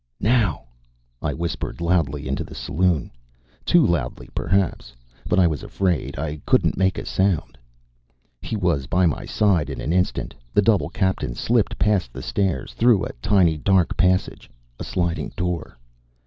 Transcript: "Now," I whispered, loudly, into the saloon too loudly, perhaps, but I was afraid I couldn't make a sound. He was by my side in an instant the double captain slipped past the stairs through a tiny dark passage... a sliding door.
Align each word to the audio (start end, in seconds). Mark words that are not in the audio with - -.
"Now," 0.19 0.63
I 1.21 1.31
whispered, 1.35 1.79
loudly, 1.79 2.27
into 2.27 2.43
the 2.43 2.55
saloon 2.55 3.11
too 3.65 3.85
loudly, 3.85 4.29
perhaps, 4.33 4.95
but 5.29 5.37
I 5.37 5.45
was 5.45 5.61
afraid 5.61 6.17
I 6.17 6.37
couldn't 6.43 6.75
make 6.75 6.97
a 6.97 7.05
sound. 7.05 7.55
He 8.41 8.55
was 8.55 8.87
by 8.87 9.05
my 9.05 9.25
side 9.27 9.69
in 9.69 9.79
an 9.79 9.93
instant 9.93 10.33
the 10.55 10.61
double 10.63 10.89
captain 10.89 11.35
slipped 11.35 11.77
past 11.77 12.13
the 12.13 12.23
stairs 12.23 12.73
through 12.73 13.03
a 13.05 13.13
tiny 13.21 13.57
dark 13.59 13.95
passage... 13.95 14.49
a 14.79 14.83
sliding 14.83 15.33
door. 15.37 15.77